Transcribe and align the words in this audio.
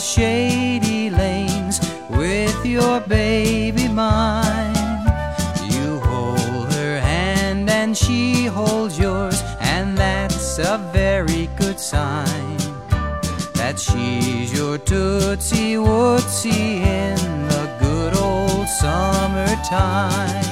shady 0.00 1.10
lanes 1.10 1.78
with 2.08 2.64
your 2.64 3.00
baby 3.00 3.86
mine. 3.86 4.74
You 5.68 5.98
hold 6.00 6.72
her 6.72 6.98
hand 7.00 7.68
and 7.68 7.96
she 7.96 8.46
holds 8.46 8.98
yours, 8.98 9.42
and 9.60 9.96
that's 9.96 10.58
a 10.58 10.78
very 10.92 11.48
good 11.56 11.78
sign. 11.78 12.56
That 13.54 13.78
she's 13.78 14.52
your 14.52 14.78
tootsie 14.78 15.74
wootsie 15.76 16.80
in 16.80 17.16
the 17.48 17.76
good 17.78 18.16
old 18.16 18.66
summertime. 18.68 20.49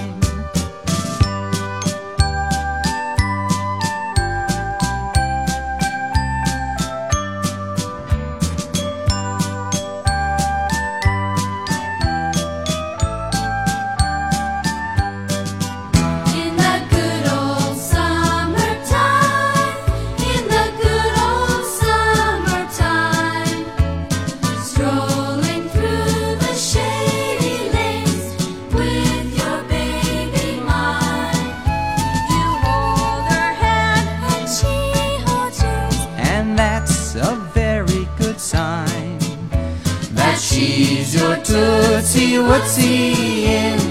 She's 40.59 41.15
your 41.15 41.37
tootsie 41.37 42.39
wootsie 42.49 43.45
in 43.45 43.88